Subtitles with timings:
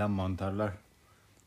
[0.00, 0.72] Selam mantarlar.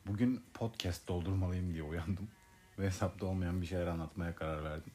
[0.07, 2.27] Bugün podcast doldurmalıyım diye uyandım.
[2.79, 4.91] Ve hesapta olmayan bir şeyler anlatmaya karar verdim.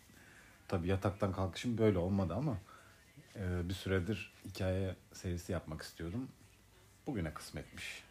[0.69, 2.59] Tabi yataktan kalkışım böyle olmadı ama
[3.37, 6.29] e, bir süredir hikaye serisi yapmak istiyordum.
[7.06, 8.05] Bugüne kısmetmiş.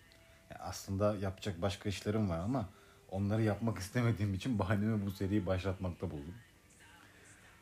[0.60, 2.70] Aslında yapacak başka işlerim var ama
[3.12, 6.36] onları yapmak istemediğim için bahanemi bu seriyi başlatmakta buldum.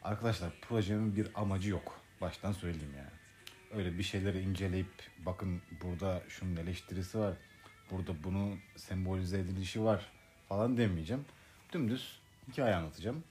[0.04, 2.02] Arkadaşlar projemin bir amacı yok.
[2.22, 3.16] Baştan söyleyeyim yani.
[3.72, 7.34] Öyle bir şeyleri inceleyip bakın burada şunun eleştirisi var.
[7.92, 10.12] Burada bunu sembolize edilişi var
[10.50, 11.26] falan demeyeceğim.
[11.74, 13.24] Dümdüz hikaye anlatacağım.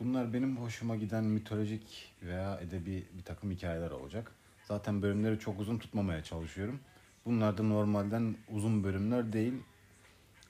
[0.00, 4.32] Bunlar benim hoşuma giden mitolojik veya edebi bir takım hikayeler olacak.
[4.64, 6.80] Zaten bölümleri çok uzun tutmamaya çalışıyorum.
[7.24, 9.54] Bunlar da normalden uzun bölümler değil.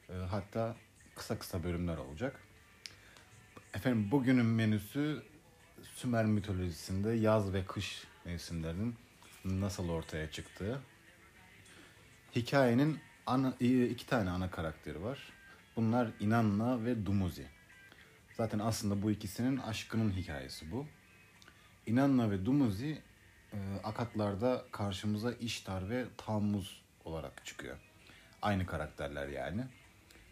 [0.09, 0.77] E, hatta
[1.15, 2.41] kısa kısa bölümler olacak.
[3.75, 5.23] Efendim bugünün menüsü
[5.83, 8.95] Sümer mitolojisinde yaz ve kış mevsimlerinin
[9.45, 10.81] nasıl ortaya çıktığı.
[12.37, 15.33] Hikayenin ana, iki tane ana karakteri var.
[15.77, 17.47] Bunlar Inanna ve Dumuzi.
[18.37, 20.87] Zaten aslında bu ikisinin aşkının hikayesi bu.
[21.87, 23.03] Inanna ve Dumuzi
[23.53, 27.77] e, Akatlarda karşımıza İştar ve Tammuz olarak çıkıyor.
[28.43, 29.65] Aynı karakterler yani.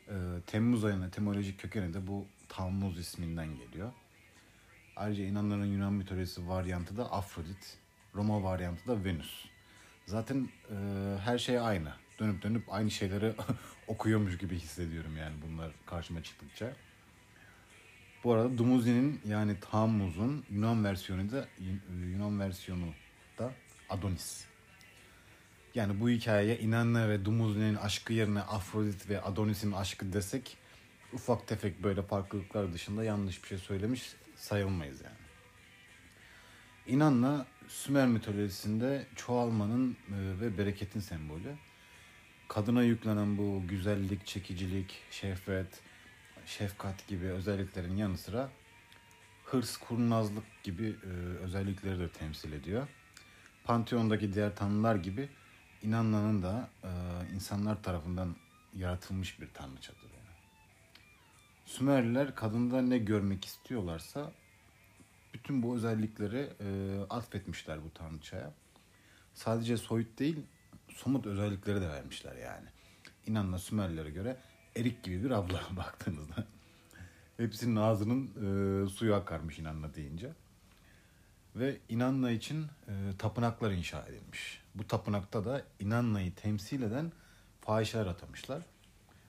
[0.08, 0.14] E,
[0.46, 3.92] Temmuz ayının etimolojik kökeni de bu Tammuz isminden geliyor.
[4.96, 7.78] Ayrıca inanların Yunan mitolojisi varyantı da Afrodit,
[8.14, 9.55] Roma varyantı da Venüs.
[10.06, 10.76] Zaten e,
[11.24, 11.92] her şey aynı.
[12.18, 13.34] Dönüp dönüp aynı şeyleri
[13.86, 16.72] okuyormuş gibi hissediyorum yani bunlar karşıma çıktıkça.
[18.24, 21.48] Bu arada Dumuzi'nin yani Tammuz'un Yunan versiyonu da
[22.12, 22.86] Yunan versiyonu
[23.38, 23.52] da
[23.88, 24.44] Adonis.
[25.74, 30.56] Yani bu hikayeye Inanna ve Dumuzi'nin aşkı yerine Afrodit ve Adonis'in aşkı desek
[31.12, 35.16] ufak tefek böyle farklılıklar dışında yanlış bir şey söylemiş sayılmayız yani.
[36.86, 41.54] İnanla Sümer mitolojisinde çoğalmanın e, ve bereketin sembolü.
[42.48, 45.80] Kadına yüklenen bu güzellik, çekicilik, şehvet,
[46.46, 48.50] şefkat gibi özelliklerin yanı sıra
[49.44, 51.08] hırs, kurnazlık gibi e,
[51.42, 52.88] özellikleri de temsil ediyor.
[53.64, 55.28] Panteondaki diğer tanrılar gibi
[55.82, 56.90] İnanla'nın da e,
[57.34, 58.36] insanlar tarafından
[58.74, 60.02] yaratılmış bir tanrıçadır.
[60.02, 60.36] Yani.
[61.66, 64.32] Sümerliler kadında ne görmek istiyorlarsa
[65.36, 68.52] bütün bu özellikleri e, atfetmişler bu tanrıçaya.
[69.34, 70.36] Sadece soyut değil,
[70.88, 72.66] somut özellikleri de vermişler yani.
[73.26, 74.36] İnanla Sümerlilere göre
[74.76, 76.44] erik gibi bir abla baktığınızda.
[77.36, 80.32] Hepsinin ağzının e, suyu akarmış İnanla deyince.
[81.56, 84.62] Ve İnanla için e, tapınaklar inşa edilmiş.
[84.74, 87.12] Bu tapınakta da İnanla'yı temsil eden
[87.60, 88.62] fahişeler atamışlar.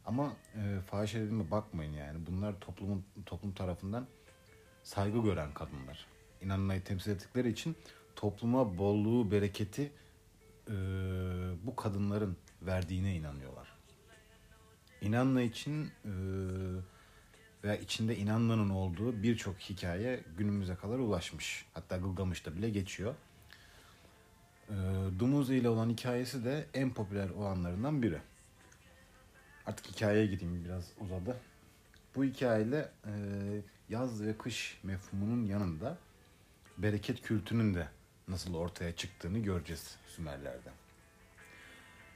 [0.05, 2.25] Ama e, fahişe dediğime bakmayın yani.
[2.27, 4.07] Bunlar toplumun toplum tarafından
[4.87, 6.07] saygı gören kadınlar.
[6.41, 7.75] İnanmayı temsil ettikleri için
[8.15, 9.91] topluma bolluğu, bereketi
[10.67, 10.73] e,
[11.63, 13.67] bu kadınların verdiğine inanıyorlar.
[15.01, 16.11] İnanla için e,
[17.63, 21.65] veya içinde inanmanın olduğu birçok hikaye günümüze kadar ulaşmış.
[21.73, 23.15] Hatta Gılgamış'ta bile geçiyor.
[24.69, 24.75] E,
[25.19, 28.21] Dumuzi ile olan hikayesi de en popüler olanlarından biri.
[29.65, 31.37] Artık hikayeye gideyim biraz uzadı.
[32.17, 33.11] Bu hikayeyle e,
[33.89, 35.97] yaz ve kış mefhumunun yanında
[36.77, 37.87] bereket kültünün de
[38.27, 40.69] nasıl ortaya çıktığını göreceğiz Sümerler'de.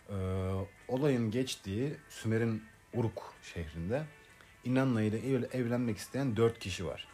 [0.10, 0.16] Ee,
[0.88, 2.64] olayın geçtiği Sümer'in
[2.94, 4.04] Uruk şehrinde
[4.64, 7.08] İnanna ile ev, evlenmek isteyen dört kişi var.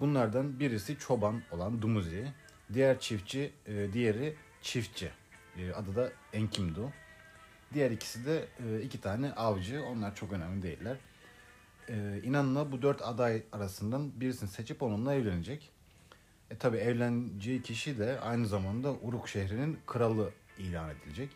[0.00, 2.32] Bunlardan birisi çoban olan Dumuzi,
[2.72, 5.10] diğer çiftçi, e, diğeri çiftçi.
[5.56, 6.92] E, adı da Enkimdu.
[7.74, 9.84] Diğer ikisi de e, iki tane avcı.
[9.84, 10.96] Onlar çok önemli değiller
[11.88, 15.70] e, inanla bu dört aday arasından birisini seçip onunla evlenecek.
[16.50, 21.30] E tabi evleneceği kişi de aynı zamanda Uruk şehrinin kralı ilan edilecek.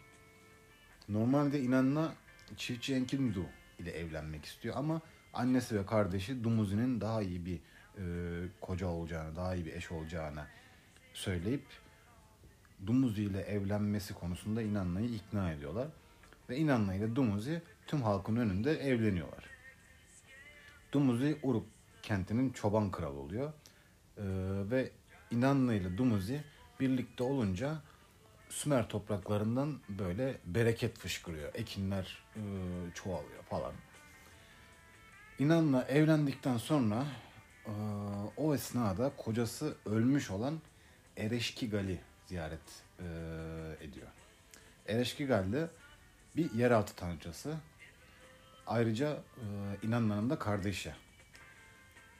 [1.08, 2.14] Normalde inanla
[2.56, 3.46] çiftçi Enkidu
[3.78, 5.00] ile evlenmek istiyor ama
[5.32, 7.58] annesi ve kardeşi Dumuzi'nin daha iyi bir
[7.98, 8.02] e,
[8.60, 10.46] koca olacağını, daha iyi bir eş olacağını
[11.14, 11.64] söyleyip
[12.86, 15.88] Dumuzi ile evlenmesi konusunda İnanna'yı ikna ediyorlar.
[16.50, 19.51] Ve İnanna ile Dumuzi tüm halkın önünde evleniyorlar.
[20.92, 21.66] Dumuzi Uruk
[22.02, 23.52] kentinin çoban kralı oluyor.
[24.18, 24.22] Ee,
[24.70, 24.90] ve
[25.30, 26.44] İnanlı ile Dumuzi
[26.80, 27.82] birlikte olunca
[28.48, 31.54] Sümer topraklarından böyle bereket fışkırıyor.
[31.54, 32.40] Ekinler e,
[32.94, 33.72] çoğalıyor falan.
[35.38, 37.06] İnanla evlendikten sonra
[37.66, 37.72] e,
[38.36, 40.60] o esnada kocası ölmüş olan
[41.16, 43.04] Ereşkigal'i ziyaret e,
[43.80, 44.08] ediyor.
[44.88, 45.70] Ereşkigal de
[46.36, 47.54] bir yeraltı tanrıçası.
[48.66, 49.46] Ayrıca e,
[49.86, 50.92] inanmanın da kardeşi.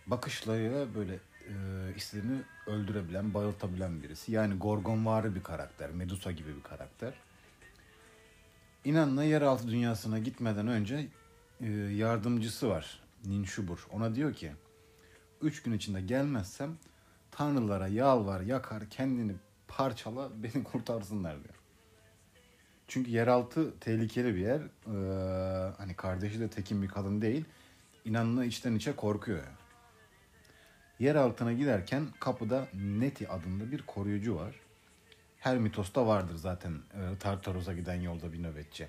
[0.07, 1.15] Bakışlarıyla böyle
[1.49, 1.55] e,
[1.97, 4.33] istediğini öldürebilen, bayıltabilen birisi.
[4.33, 7.15] Yani Gorgonvari bir karakter, Medusa gibi bir karakter.
[8.85, 11.09] İnanla yeraltı dünyasına gitmeden önce
[11.61, 13.01] e, yardımcısı var.
[13.25, 13.87] Ninşubur.
[13.93, 14.53] Ona diyor ki
[15.43, 16.77] üç gün içinde gelmezsem
[17.31, 19.33] tanrılara yalvar yakar kendini
[19.69, 21.52] parçala beni kurtarsınlar diyor.
[22.93, 24.61] Çünkü yeraltı tehlikeli bir yer.
[24.61, 27.45] Ee, hani kardeşi de tekin bir kadın değil.
[28.05, 29.43] İnanla içten içe korkuyor.
[30.99, 34.55] Yer altına giderken kapıda Neti adında bir koruyucu var.
[35.39, 38.89] Her mitosta vardır zaten e, Tartaros'a giden yolda bir nöbetçi.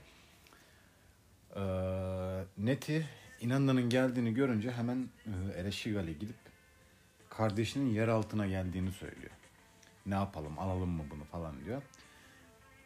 [1.55, 1.61] E,
[2.57, 3.09] Neti
[3.39, 6.37] İnanlı'nın geldiğini görünce hemen e, Ereşigal'e gidip
[7.29, 9.31] kardeşinin yer altına geldiğini söylüyor.
[10.05, 11.81] Ne yapalım alalım mı bunu falan diyor.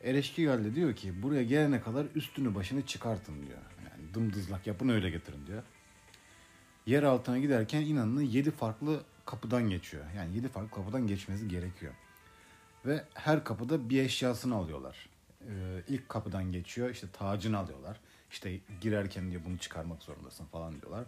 [0.04, 3.58] Ereşkigal de diyor ki buraya gelene kadar üstünü başını çıkartın diyor.
[3.84, 5.64] Yani dımdızlak yapın öyle getirin diyor.
[6.86, 10.06] Yer altına giderken inanın yedi farklı kapıdan geçiyor.
[10.16, 11.94] Yani yedi farklı kapıdan geçmesi gerekiyor.
[12.86, 15.10] Ve her kapıda bir eşyasını alıyorlar.
[15.42, 18.00] Ee, ilk kapıdan geçiyor işte tacını alıyorlar.
[18.32, 21.06] İşte girerken diyor bunu çıkarmak zorundasın falan diyorlar.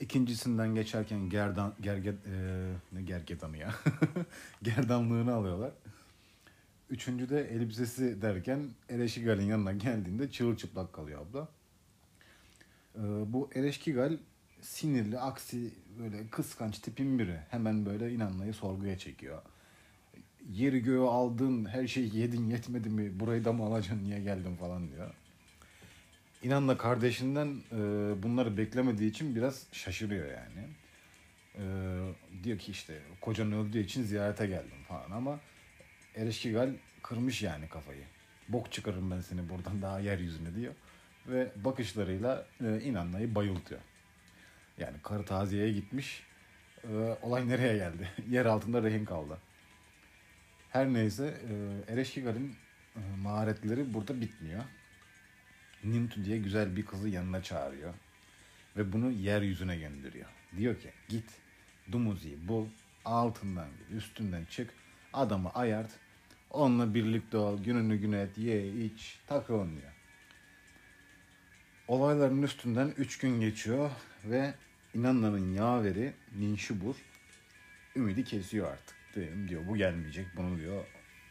[0.00, 3.74] İkincisinden geçerken gerdan, gerge, e, ne gergedanı ya?
[4.62, 5.72] gerdanlığını alıyorlar.
[6.92, 11.48] Üçüncü de elbisesi derken Ereşkigal'in yanına geldiğinde çırılçıplak kalıyor abla.
[12.96, 13.00] Ee,
[13.32, 14.16] bu Ereşkigal
[14.60, 17.40] sinirli, aksi, böyle kıskanç tipin biri.
[17.50, 19.42] Hemen böyle inanmayı sorguya çekiyor.
[20.50, 24.88] Yeri göğü aldın, her şeyi yedin yetmedi mi, burayı da mı alacaksın, niye geldin falan
[24.88, 25.14] diyor.
[26.42, 27.78] İnanla kardeşinden e,
[28.22, 30.68] bunları beklemediği için biraz şaşırıyor yani.
[31.54, 31.64] E,
[32.44, 35.40] diyor ki işte kocan öldüğü için ziyarete geldim falan ama
[36.16, 36.70] Ereşkigal
[37.02, 38.04] kırmış yani kafayı.
[38.48, 40.74] Bok çıkarırım ben seni buradan daha yeryüzüne diyor.
[41.26, 43.80] Ve bakışlarıyla e, inanmayı bayıltıyor.
[44.78, 46.22] Yani karı taziyeye gitmiş.
[46.84, 48.08] E, olay nereye geldi?
[48.30, 49.38] Yer altında rehin kaldı.
[50.70, 52.56] Her neyse e, Ereşkigal'in
[52.96, 54.64] e, maharetleri burada bitmiyor.
[55.84, 57.94] Nintu diye güzel bir kızı yanına çağırıyor.
[58.76, 60.28] Ve bunu yeryüzüne gönderiyor.
[60.56, 61.30] Diyor ki git
[61.92, 62.66] Dumuzi'yi bul,
[63.04, 64.74] altından git, üstünden çık,
[65.12, 65.90] adamı ayart,
[66.50, 69.92] onunla birlikte ol, gününü gün et, ye, iç, takılın diyor.
[71.88, 73.90] Olayların üstünden üç gün geçiyor
[74.24, 74.54] ve
[74.94, 76.96] inanların yaveri Ninşubur
[77.96, 78.96] ümidi kesiyor artık.
[79.14, 80.84] Diyelim diyor bu gelmeyecek bunu diyor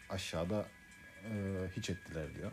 [0.10, 0.66] aşağıda
[1.24, 1.32] e,
[1.78, 2.52] hiç ettiler diyor.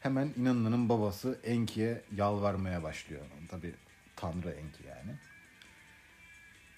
[0.00, 3.22] Hemen İnanlı'nın babası Enki'ye yalvarmaya başlıyor.
[3.48, 3.74] Tabi
[4.16, 5.16] Tanrı Enki yani.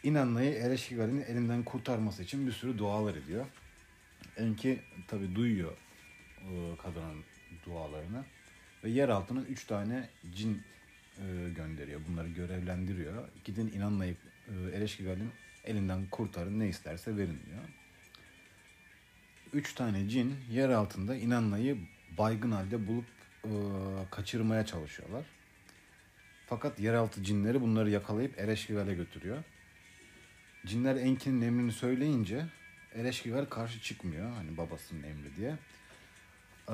[0.06, 3.46] İnanlı'yı Ereşkigal'in elinden kurtarması için bir sürü dualar ediyor.
[4.36, 5.72] Enki tabi duyuyor
[6.40, 7.24] e, kadının
[7.66, 8.24] dualarını.
[8.84, 10.62] Ve yer altına üç tane cin
[11.18, 12.00] e, gönderiyor.
[12.08, 13.28] Bunları görevlendiriyor.
[13.44, 14.16] Gidin İnanlı'yı
[14.48, 15.30] e, Ereşkigal'in
[15.64, 17.62] elinden kurtarın ne isterse verin diyor.
[19.52, 21.78] Üç tane cin yer altında İnanlı'yı
[22.18, 23.06] baygın halde bulup
[23.44, 23.50] e,
[24.10, 25.24] kaçırmaya çalışıyorlar.
[26.46, 29.44] Fakat yeraltı cinleri bunları yakalayıp Ereşkigal'e götürüyor.
[30.66, 32.46] Cinler Enki'nin emrini söyleyince
[32.94, 35.56] Ereşkigal karşı çıkmıyor hani babasının emri diye.
[36.68, 36.72] Ee,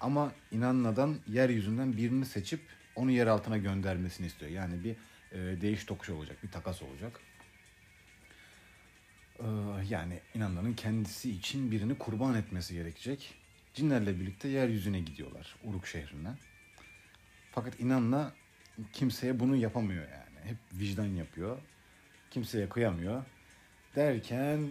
[0.00, 2.60] ama İnanla'dan yeryüzünden birini seçip
[2.96, 4.50] onu yer altına göndermesini istiyor.
[4.50, 4.96] Yani bir
[5.32, 7.20] e, değiş tokuş olacak, bir takas olacak.
[9.38, 9.44] Ee,
[9.88, 13.34] yani İnanla'nın kendisi için birini kurban etmesi gerekecek.
[13.74, 16.30] Cinlerle birlikte yeryüzüne gidiyorlar Uruk şehrine.
[17.52, 18.32] Fakat inanla
[18.92, 20.50] kimseye bunu yapamıyor yani.
[20.50, 21.58] Hep vicdan yapıyor.
[22.32, 23.24] Kimseye kıyamıyor.
[23.96, 24.70] Derken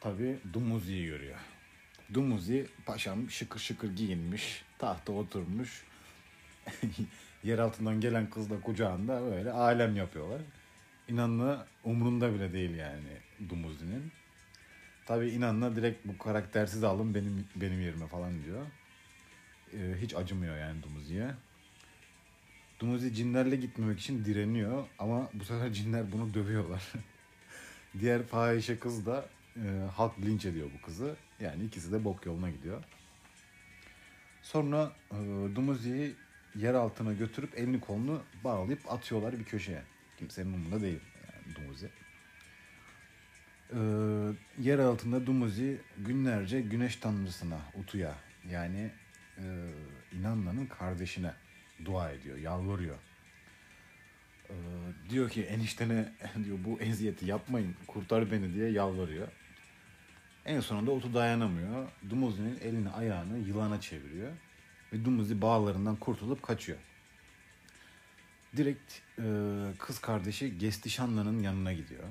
[0.00, 1.38] tabi Dumuzi'yi görüyor.
[2.14, 4.64] Dumuzi paşam şıkır şıkır giyinmiş.
[4.78, 5.84] Tahta oturmuş.
[7.44, 10.40] Yer altından gelen kız da kucağında böyle alem yapıyorlar.
[11.08, 14.12] İnanla umrunda bile değil yani Dumuzi'nin.
[15.06, 18.66] Tabii inanla direkt bu karaktersiz alın benim benim yerime falan diyor.
[19.72, 21.30] Ee, hiç acımıyor yani Dumuzi'ye.
[22.80, 26.92] Dumuzi cinlerle gitmemek için direniyor ama bu sefer cinler bunu dövüyorlar.
[28.00, 31.16] Diğer fahişe kız da e, halk linç ediyor bu kızı.
[31.40, 32.84] Yani ikisi de bok yoluna gidiyor.
[34.42, 35.16] Sonra e,
[35.56, 36.14] Dumuzi'yi
[36.54, 39.82] yer altına götürüp elini kolunu bağlayıp atıyorlar bir köşeye.
[40.18, 41.00] Kimsenin umurunda değil
[41.32, 41.90] yani Dumuzi.
[43.72, 43.78] Ee,
[44.58, 48.14] yer altında Dumuzi günlerce güneş tanrısına Utu'ya
[48.50, 48.90] yani
[49.38, 49.44] e,
[50.12, 51.32] İnanla'nın kardeşine
[51.84, 52.96] dua ediyor, yalvarıyor.
[54.50, 54.54] Ee,
[55.10, 56.12] diyor ki eniştene
[56.44, 59.28] diyor bu eziyeti yapmayın, kurtar beni diye yalvarıyor.
[60.44, 61.88] En sonunda Utu dayanamıyor.
[62.10, 64.32] Dumuzi'nin elini ayağını yılana çeviriyor.
[64.92, 66.78] Ve Dumuzi bağlarından kurtulup kaçıyor.
[68.56, 69.24] Direkt e,
[69.78, 72.04] kız kardeşi Gestişanla'nın yanına gidiyor.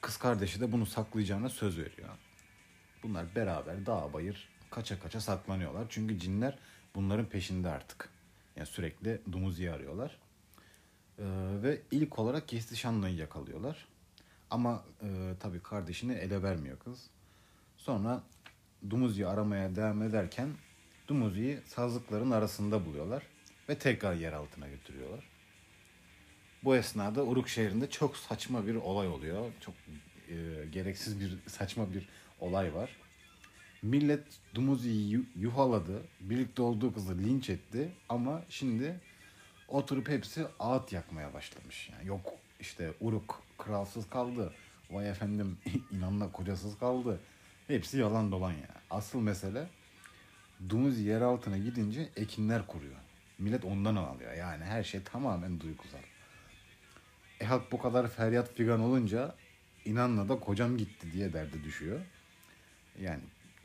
[0.00, 2.08] Kız kardeşi de bunu saklayacağına söz veriyor.
[3.02, 5.86] Bunlar beraber dağ bayır kaça kaça saklanıyorlar.
[5.88, 6.58] Çünkü cinler
[6.94, 8.08] bunların peşinde artık.
[8.56, 10.18] Yani sürekli Dumuzi'yi arıyorlar.
[11.18, 11.24] Ee,
[11.62, 13.88] ve ilk olarak Kestişanlı'yı yakalıyorlar.
[14.50, 17.10] Ama e, tabii kardeşini ele vermiyor kız.
[17.76, 18.22] Sonra
[18.90, 20.48] Dumuzi'yi aramaya devam ederken
[21.08, 23.22] Dumuzi'yi sazlıkların arasında buluyorlar
[23.68, 25.30] ve tekrar yer altına götürüyorlar.
[26.64, 29.52] Bu esnada Uruk şehrinde çok saçma bir olay oluyor.
[29.60, 29.74] Çok
[30.28, 32.08] e, gereksiz bir saçma bir
[32.40, 32.96] olay var.
[33.82, 36.02] Millet Dumuzi'yi yuhaladı.
[36.20, 37.92] Birlikte olduğu kızı linç etti.
[38.08, 39.00] Ama şimdi
[39.68, 41.90] oturup hepsi ağıt yakmaya başlamış.
[41.92, 44.52] Yani yok işte Uruk kralsız kaldı.
[44.90, 45.58] Vay efendim
[45.92, 47.20] inanla kocasız kaldı.
[47.66, 48.74] Hepsi yalan dolan ya.
[48.90, 49.68] Asıl mesele
[50.68, 52.96] Dumuzi yer altına gidince ekinler kuruyor.
[53.38, 54.32] Millet ondan alıyor.
[54.32, 55.98] Yani her şey tamamen duygusal.
[57.40, 59.34] E halk bu kadar feryat figan olunca
[59.84, 62.00] inanla da kocam gitti diye derdi düşüyor.
[63.00, 63.20] Yani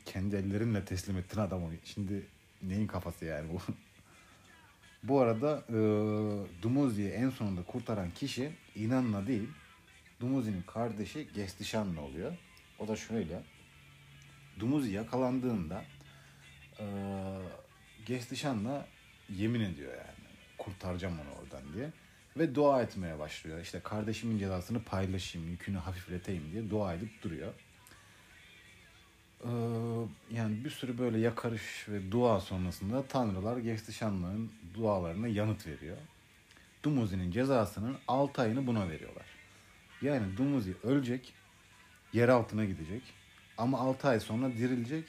[0.06, 1.70] kendi ellerinle teslim ettin adamı.
[1.84, 2.26] Şimdi
[2.62, 3.60] neyin kafası yani bu?
[5.02, 5.76] bu arada e,
[6.62, 9.48] Dumuzi'yi en sonunda kurtaran kişi inanla değil,
[10.20, 12.32] Dumuzi'nin kardeşi Gestişanlı oluyor.
[12.78, 13.42] O da şöyle.
[14.60, 15.84] Dumuzi yakalandığında
[16.80, 16.84] e,
[18.06, 18.86] Gestişan'la
[19.28, 20.26] yemin ediyor yani.
[20.58, 21.90] Kurtaracağım onu oradan diye.
[22.36, 23.60] Ve dua etmeye başlıyor.
[23.60, 27.52] İşte kardeşimin cezasını paylaşayım, yükünü hafifleteyim diye dua edip duruyor.
[29.46, 29.50] Ee,
[30.36, 35.96] yani bir sürü böyle yakarış ve dua sonrasında tanrılar Gestişanlı'nın dualarına yanıt veriyor.
[36.82, 39.26] Dumuzi'nin cezasının 6 ayını buna veriyorlar.
[40.02, 41.32] Yani Dumuzi ölecek,
[42.12, 43.02] yer altına gidecek
[43.58, 45.04] ama 6 ay sonra dirilecek.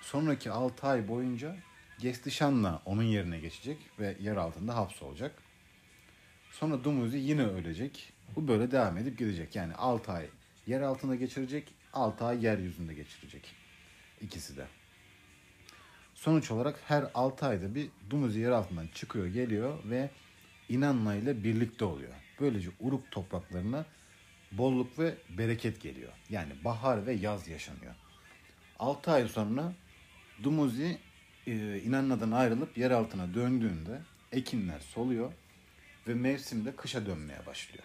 [0.00, 1.56] Sonraki 6 ay boyunca
[1.98, 5.34] Gestişan'la onun yerine geçecek ve yer altında hapsolacak.
[6.50, 8.12] Sonra Dumuzi yine ölecek.
[8.36, 9.56] Bu böyle devam edip gidecek.
[9.56, 10.26] Yani 6 ay
[10.66, 13.54] yer altında geçirecek, 6 ay yeryüzünde geçirecek.
[14.20, 14.66] İkisi de.
[16.14, 20.10] Sonuç olarak her 6 ayda bir Dumuzi yer altından çıkıyor, geliyor ve
[20.68, 22.12] İnanla ile birlikte oluyor.
[22.40, 23.86] Böylece Uruk topraklarına
[24.52, 26.12] bolluk ve bereket geliyor.
[26.30, 27.94] Yani bahar ve yaz yaşanıyor.
[28.78, 29.72] 6 ay sonra
[30.42, 30.98] Dumuzi
[31.46, 34.00] e, İnanla'dan ayrılıp yer altına döndüğünde
[34.32, 35.32] ekinler soluyor
[36.08, 37.84] ve mevsimde kışa dönmeye başlıyor.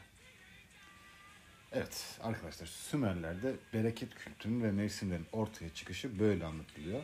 [1.72, 7.04] Evet arkadaşlar Sümerler'de bereket kültürünün ve mevsimlerin ortaya çıkışı böyle anlatılıyor.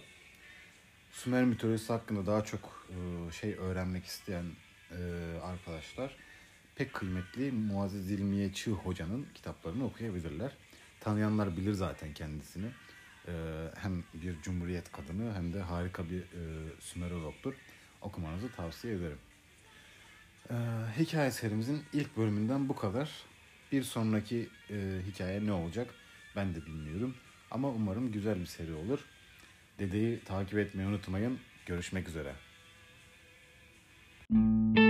[1.11, 4.45] Sümer mitolojisi hakkında daha çok e, şey öğrenmek isteyen
[4.91, 4.97] e,
[5.43, 6.15] arkadaşlar
[6.75, 10.51] pek kıymetli Muazzez İlmiye Çığ Hoca'nın kitaplarını okuyabilirler.
[10.99, 12.67] Tanıyanlar bilir zaten kendisini.
[13.27, 13.33] E,
[13.75, 16.23] hem bir cumhuriyet kadını hem de harika bir
[16.79, 17.53] Sümerologdur.
[18.01, 19.19] Okumanızı tavsiye ederim.
[20.99, 23.09] Hikaye serimizin ilk bölümünden bu kadar.
[23.73, 24.75] Bir sonraki e,
[25.07, 25.87] hikaye ne olacak
[26.35, 27.15] ben de bilmiyorum.
[27.51, 28.99] Ama umarım güzel bir seri olur.
[29.79, 31.39] Dedeyi takip etmeyi unutmayın.
[31.65, 32.33] Görüşmek üzere.
[34.29, 34.82] Müzik